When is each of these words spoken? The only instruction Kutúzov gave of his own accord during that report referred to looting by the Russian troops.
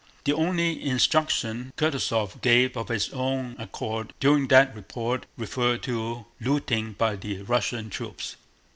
The 0.23 0.33
only 0.33 0.83
instruction 0.89 1.73
Kutúzov 1.77 2.41
gave 2.41 2.75
of 2.75 2.87
his 2.87 3.13
own 3.13 3.55
accord 3.59 4.13
during 4.19 4.47
that 4.47 4.75
report 4.75 5.27
referred 5.37 5.83
to 5.83 6.25
looting 6.39 6.93
by 6.93 7.15
the 7.15 7.43
Russian 7.43 7.91
troops. 7.91 8.35